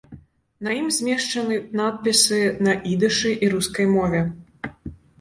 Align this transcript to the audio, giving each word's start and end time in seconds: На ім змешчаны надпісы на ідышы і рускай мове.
На 0.67 0.71
ім 0.79 0.87
змешчаны 0.95 1.59
надпісы 1.81 2.41
на 2.71 2.75
ідышы 2.95 3.31
і 3.45 3.55
рускай 3.55 3.93
мове. 3.97 4.27